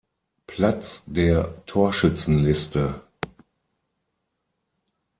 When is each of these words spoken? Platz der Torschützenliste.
Platz 0.47 1.03
der 1.05 1.63
Torschützenliste. 1.67 3.01